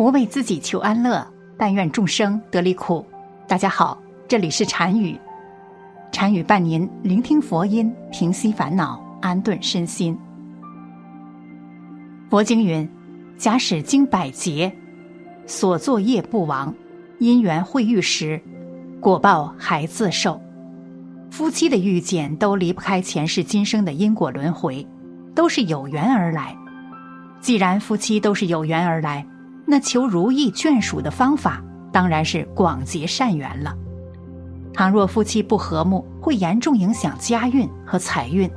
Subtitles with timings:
[0.00, 1.26] 不为自己求安乐，
[1.58, 3.04] 但愿众生得离苦。
[3.46, 5.14] 大家好，这里是禅语，
[6.10, 10.18] 禅语伴您聆听佛音，平息烦恼，安顿身心。
[12.30, 12.88] 佛经云
[13.36, 14.74] ：“假使经百劫，
[15.44, 16.74] 所作业不亡，
[17.18, 18.40] 因缘会遇时，
[19.00, 20.40] 果报还自受。”
[21.30, 24.86] 夫妻的遇见都离不开前世今生的因果轮回，
[25.34, 26.56] 都是有缘而来。
[27.42, 29.26] 既然夫妻都是有缘而来，
[29.70, 33.72] 那求如意眷属的方法当然是广结善缘了。
[34.74, 38.50] 倘若夫妻不和睦，会严重影响家运和财运。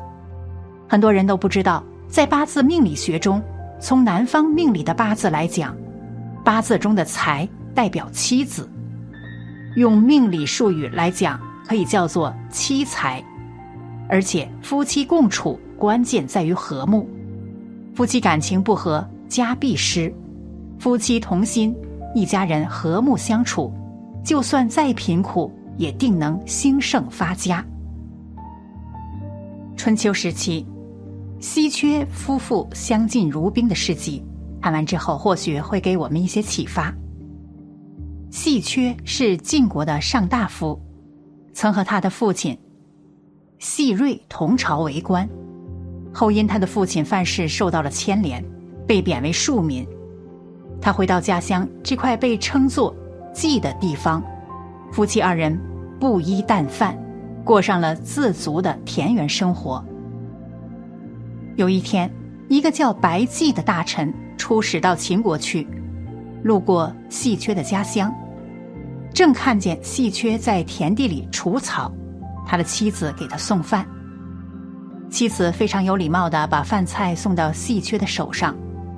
[0.90, 3.40] 很多人都不知道，在八字命理学中，
[3.80, 5.78] 从南方命理的八字来讲，
[6.44, 8.68] 八字中的财代表妻子，
[9.76, 13.24] 用命理术语来讲，可以叫做妻财。
[14.10, 17.08] 而且夫妻共处关键在于和睦，
[17.94, 20.12] 夫妻感情不和，家必失。
[20.84, 21.74] 夫妻同心，
[22.14, 23.74] 一家人和睦相处，
[24.22, 27.66] 就算再贫苦，也定能兴盛发家。
[29.78, 30.68] 春秋时期，
[31.40, 34.22] 稀缺夫妇相敬如宾的事迹，
[34.62, 36.94] 看完之后或许会给我们一些启发。
[38.30, 40.78] 细缺是晋国的上大夫，
[41.54, 42.60] 曾和他的父亲
[43.58, 45.26] 细瑞同朝为官，
[46.14, 48.44] 后因他的父亲犯事受到了牵连，
[48.86, 49.88] 被贬为庶民。
[50.84, 52.94] 他回到家乡这块被称作
[53.34, 54.22] “稷”的地方，
[54.92, 55.58] 夫妻二人
[55.98, 56.94] 不衣淡饭，
[57.42, 59.82] 过上了自足的田园生活。
[61.56, 62.12] 有一天，
[62.50, 65.66] 一个叫白季的大臣出使到秦国去，
[66.44, 68.14] 路过细缺的家乡，
[69.14, 71.90] 正看见细缺在田地里除草，
[72.46, 73.88] 他的妻子给他送饭。
[75.10, 78.54] 妻子非常有礼貌的把饭菜送到细缺的手上，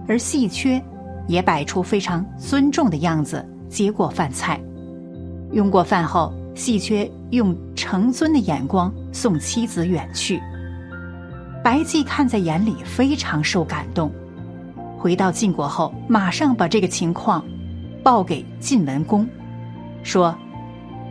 [0.07, 0.84] 而细缺。
[1.28, 4.59] 也摆出非常尊重的样子，接过饭菜，
[5.52, 10.41] 用过饭后，细缺用承尊的眼光送妻子远去。
[11.64, 14.12] 白季看在眼里，非常受感动。
[14.97, 17.44] 回到晋国后，马上把这个情况
[18.03, 19.28] 报给晋文公，
[20.03, 20.35] 说：“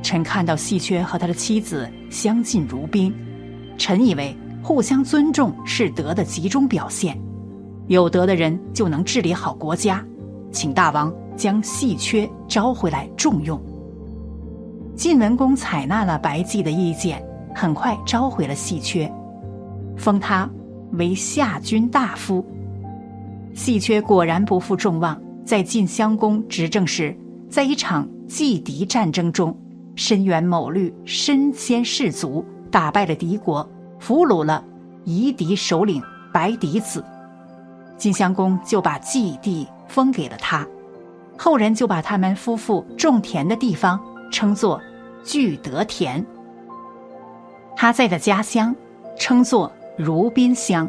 [0.02, 3.12] 臣看到细缺和他的妻子相敬如宾，
[3.76, 7.20] 臣以为互相尊重是德的集中表现。”
[7.86, 10.04] 有德的人就能治理好国家，
[10.50, 13.60] 请大王将细缺招回来重用。
[14.96, 17.22] 晋文公采纳了白季的意见，
[17.54, 19.10] 很快召回了细缺，
[19.96, 20.48] 封他
[20.92, 22.44] 为下军大夫。
[23.52, 27.14] 细缺果然不负众望，在晋襄公执政时，
[27.50, 29.54] 在一场季敌战争中，
[29.94, 33.68] 深远谋虑，身先士卒，打败了敌国，
[33.98, 34.64] 俘虏了
[35.04, 36.02] 夷狄首领
[36.32, 37.04] 白狄子。
[37.96, 40.66] 晋襄公就把祭地封给了他，
[41.38, 43.98] 后人就把他们夫妇种田的地方
[44.30, 44.80] 称作
[45.24, 46.24] 聚德田。
[47.76, 48.74] 他在的家乡
[49.18, 50.88] 称作如宾乡。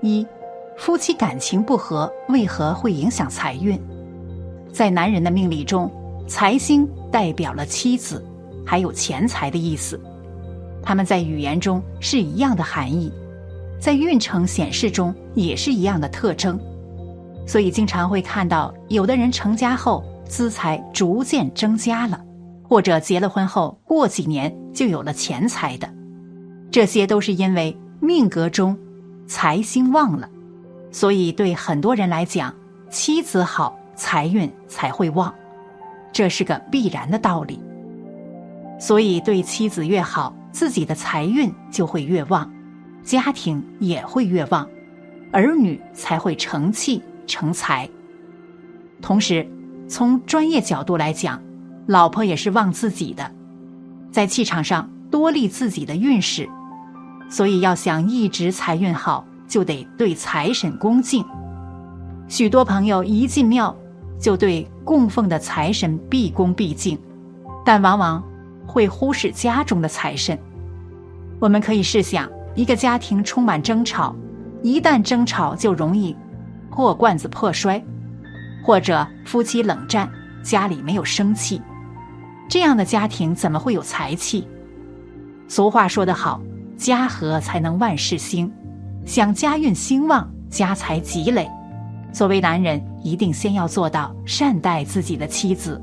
[0.00, 0.26] 一，
[0.76, 3.80] 夫妻感情不和为何会影响财运？
[4.72, 5.90] 在男人的命理中，
[6.26, 8.24] 财星代表了妻子，
[8.64, 10.00] 还有钱财的意思，
[10.82, 13.12] 他们在语言中是一样的含义。
[13.80, 16.60] 在运程显示中也是一样的特征，
[17.46, 22.20] 所以经常会看到有的人成家后资财逐渐增加了，
[22.62, 25.88] 或者结了婚后过几年就有了钱财的，
[26.70, 28.78] 这些都是因为命格中
[29.26, 30.28] 财星旺了，
[30.92, 32.54] 所以对很多人来讲，
[32.90, 35.34] 妻子好财运才会旺，
[36.12, 37.58] 这是个必然的道理。
[38.78, 42.50] 所以对妻子越好，自己的财运就会越旺。
[43.10, 44.68] 家庭也会越旺，
[45.32, 47.90] 儿女才会成器成才。
[49.02, 49.44] 同时，
[49.88, 51.42] 从专业角度来讲，
[51.88, 53.28] 老婆也是旺自己的，
[54.12, 56.48] 在气场上多立自己的运势。
[57.28, 61.24] 所以，要想一直财运好，就得对财神恭敬。
[62.28, 63.76] 许多朋友一进庙
[64.20, 66.96] 就对供奉的财神毕恭毕敬，
[67.64, 68.22] 但往往
[68.68, 70.38] 会忽视家中的财神。
[71.40, 72.30] 我们可以试想。
[72.54, 74.14] 一个家庭充满争吵，
[74.62, 76.16] 一旦争吵就容易
[76.70, 77.82] 破罐子破摔，
[78.62, 80.10] 或者夫妻冷战，
[80.42, 81.60] 家里没有生气，
[82.48, 84.46] 这样的家庭怎么会有财气？
[85.48, 86.40] 俗话说得好，
[86.76, 88.50] 家和才能万事兴。
[89.06, 91.48] 想家运兴旺，家财积累，
[92.12, 95.80] 作为男人，一定先要做到善待自己的妻子。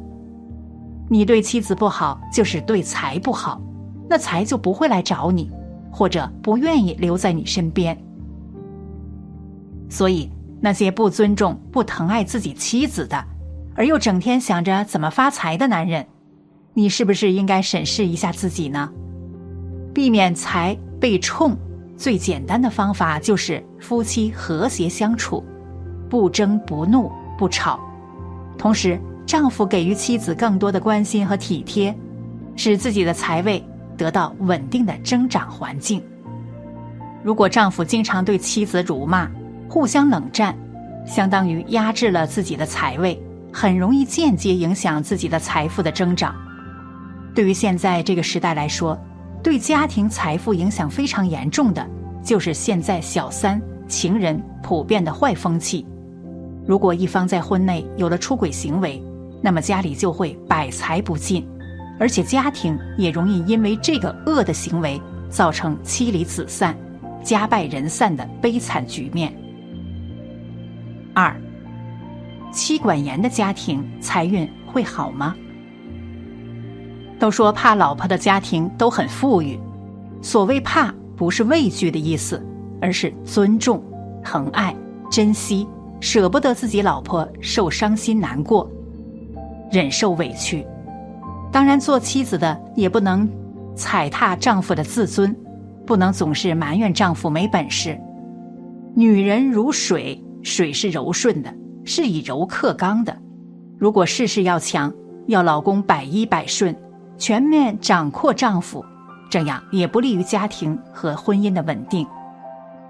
[1.09, 3.61] 你对妻子不好，就是对财不好，
[4.09, 5.49] 那财就不会来找你，
[5.91, 7.97] 或者不愿意留在你身边。
[9.89, 13.23] 所以，那些不尊重、不疼爱自己妻子的，
[13.75, 16.05] 而又整天想着怎么发财的男人，
[16.73, 18.89] 你是不是应该审视一下自己呢？
[19.93, 21.55] 避免财被冲，
[21.95, 25.43] 最简单的方法就是夫妻和谐相处，
[26.09, 27.79] 不争不怒不吵，
[28.57, 28.99] 同时。
[29.27, 31.93] 丈夫给予妻子更多的关心和体贴，
[32.55, 33.61] 使自己的财位
[33.97, 36.01] 得到稳定的增长环境。
[37.23, 39.29] 如果丈夫经常对妻子辱骂，
[39.67, 40.55] 互相冷战，
[41.05, 43.21] 相当于压制了自己的财位，
[43.51, 46.33] 很容易间接影响自己的财富的增长。
[47.35, 48.97] 对于现在这个时代来说，
[49.43, 51.85] 对家庭财富影响非常严重的，
[52.23, 55.85] 就是现在小三、情人普遍的坏风气。
[56.65, 59.01] 如果一方在婚内有了出轨行为，
[59.41, 61.47] 那么家里就会百财不进，
[61.99, 66.77] 而且家庭也容易因为这个恶的行为造成妻离子散、
[67.23, 69.35] 家败人散的悲惨局面。
[71.13, 71.35] 二，
[72.51, 75.35] 妻管严的家庭财运会好吗？
[77.19, 79.59] 都说怕老婆的家庭都很富裕，
[80.21, 82.45] 所谓怕不是畏惧的意思，
[82.79, 83.83] 而是尊重、
[84.23, 84.75] 疼爱、
[85.09, 85.67] 珍惜，
[85.99, 88.69] 舍不得自己老婆受伤心难过。
[89.71, 90.63] 忍受委屈，
[91.51, 93.27] 当然，做妻子的也不能
[93.75, 95.35] 踩踏丈夫的自尊，
[95.85, 97.99] 不能总是埋怨丈夫没本事。
[98.95, 101.53] 女人如水，水是柔顺的，
[101.83, 103.15] 是以柔克刚的。
[103.77, 104.93] 如果事事要强，
[105.27, 106.75] 要老公百依百顺，
[107.17, 108.83] 全面掌控丈夫，
[109.29, 112.05] 这样也不利于家庭和婚姻的稳定，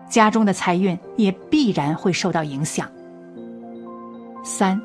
[0.09, 2.87] 家中的财运也必然会受到影响。
[4.43, 4.81] 三。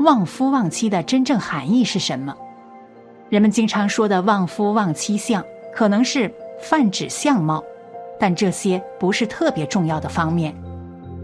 [0.00, 2.32] 旺夫旺妻的真正含义是什么？
[3.30, 5.44] 人们经常说的旺夫旺妻相，
[5.74, 7.62] 可能是泛指相貌，
[8.18, 10.54] 但这些不是特别重要的方面。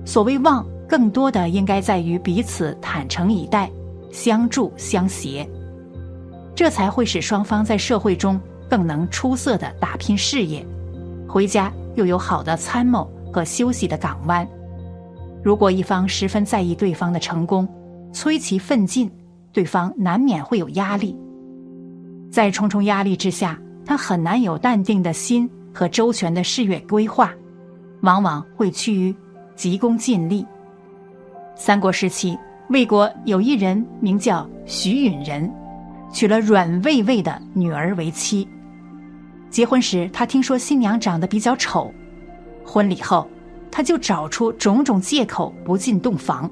[0.04, 3.70] 所谓旺，更多的应该在于彼此坦诚以待，
[4.12, 5.48] 相助相携，
[6.54, 10.64] 这才会使双方在社会中更能出色的打拼事业，
[11.26, 14.46] 回家又有好的参谋和休息的港湾。
[15.42, 17.66] 如果一方十分在意对方的成功，
[18.12, 19.10] 催其奋进，
[19.52, 21.18] 对方难免会有压力，
[22.34, 27.32] 在重重压力之下，他很难有淡定的心和周全的事业规划，
[28.00, 29.14] 往往会趋于
[29.54, 30.44] 急功近利。
[31.54, 32.36] 三国时期，
[32.70, 35.48] 魏国有一人名叫徐允人，
[36.12, 38.48] 娶了阮魏魏的女儿为妻。
[39.48, 41.94] 结婚时，他听说新娘长得比较丑，
[42.64, 43.28] 婚礼后，
[43.70, 46.50] 他就找出种种借口不进洞房。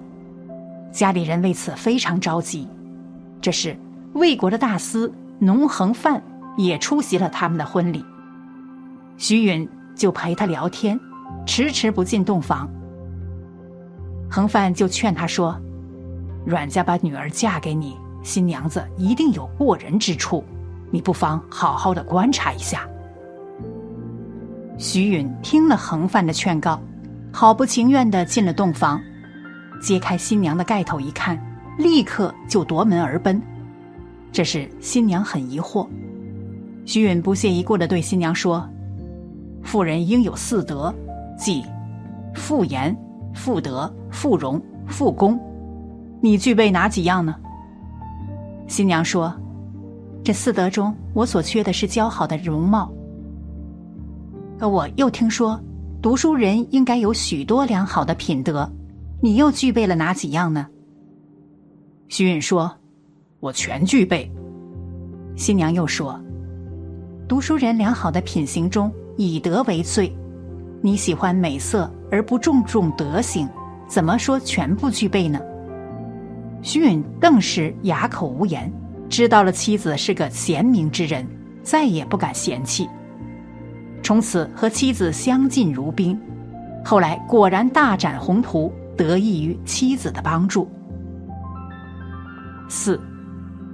[0.93, 2.69] 家里人为此非常着急。
[3.41, 3.77] 这时，
[4.13, 6.23] 魏国的大司农恒范
[6.57, 8.05] 也出席了他们的婚礼。
[9.17, 10.99] 徐允就陪他聊天，
[11.47, 12.69] 迟迟不进洞房。
[14.31, 15.61] 恒范就劝他说
[16.47, 20.45] ：“阮家把女儿嫁给你，新娘子一定有过人之处，
[20.91, 22.89] 你不妨好好的观察一下。”
[24.79, 26.81] 徐允听了恒范的劝告，
[27.33, 29.01] 好不情愿的进了洞房。
[29.83, 31.39] 揭开新娘的盖头一看，
[31.77, 33.41] 立刻就夺门而奔。
[34.33, 35.87] 这时新娘很疑惑，
[36.87, 38.67] 徐允不屑一顾的对新娘说
[39.63, 40.93] ：“妇人应有四德，
[41.39, 41.63] 即
[42.35, 42.97] 妇言、
[43.35, 45.39] 妇德、妇容、妇功。
[46.23, 47.37] 你具备哪几样呢？”
[48.67, 49.35] 新娘说
[50.25, 52.91] ：“这四德中，我所缺的是姣好的容貌。
[54.59, 55.61] 可我又听说，
[56.01, 58.69] 读书人应该有许多良好的品德。”
[59.25, 60.67] 你又具备了哪几样呢？
[62.09, 62.75] 徐允说
[63.43, 64.31] ：“我全具备。”
[65.35, 66.19] 新娘又说
[67.27, 70.17] ：“读书人良好的品行中，以德为最。
[70.81, 73.49] 你喜欢美色而不注重德行，
[73.89, 75.41] 怎么说全部具备呢？”
[76.63, 78.73] 徐允更是哑口无言，
[79.09, 81.27] 知道了妻子是个贤明之人，
[81.65, 82.89] 再也不敢嫌弃。
[84.05, 86.17] 从此和妻子相敬如宾，
[86.85, 88.73] 后来果然大展宏图。
[88.95, 90.69] 得益于妻子的帮助。
[92.69, 93.01] 四，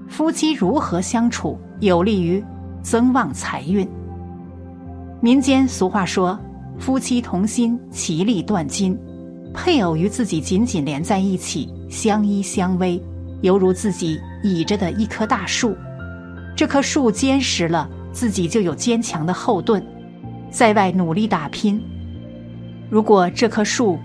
[0.09, 2.43] 夫妻如何相处有利于
[2.83, 3.87] 增旺财运？
[5.21, 6.39] 民间俗话说
[6.79, 8.99] ：“夫妻同心，其利断金。”
[9.55, 13.01] 配偶与自己紧紧连在一起，相依相偎，
[13.43, 15.77] 犹如自己倚着的一棵大树。
[16.57, 19.85] 这棵树坚实了，自己就有坚强的后盾，
[20.51, 21.81] 在外努力打拼。
[22.91, 23.99] 如果这棵树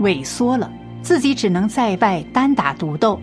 [0.00, 0.70] 萎缩了，
[1.02, 3.20] 自己只能在外单打独斗。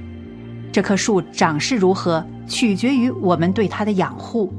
[0.73, 4.51] 这棵树长势如何，取决于我们对它的养护。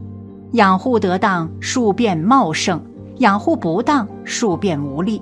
[0.52, 2.78] 养护得当，树便茂盛；
[3.16, 5.21] 养护不当，树便无力。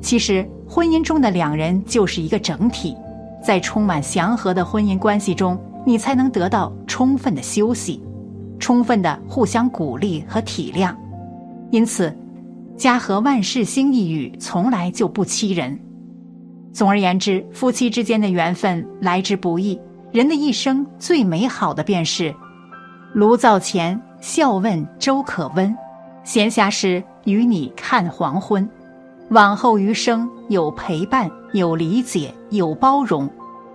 [0.00, 2.96] 其实，婚姻中的两人就是一个整体，
[3.44, 8.00] 在充满祥和的婚姻关系中，你才能得到充分的休息，
[8.60, 10.94] 充分的互相鼓励和体谅。
[11.72, 12.16] 因此，
[12.76, 15.76] 家和万事兴一语从来就不欺人。
[16.72, 19.76] 总而言之，夫妻之间的缘分来之不易。
[20.16, 22.34] 人的一生最美好的便是：
[23.12, 25.76] 炉灶前笑问粥可温，
[26.24, 28.66] 闲暇时与你看黄昏。
[29.28, 33.28] 往后余生有陪伴，有理解，有包容，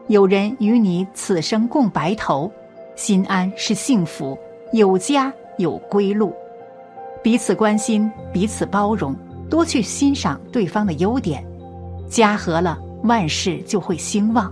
[0.08, 2.52] 有人与你此生共白头，
[2.96, 4.36] 心安是幸福，
[4.74, 6.34] 有家有归路，
[7.22, 9.16] 彼此关心，彼此包容，
[9.48, 11.46] 多去欣赏对方的优点，
[12.10, 14.52] 家和了，万事就会兴旺。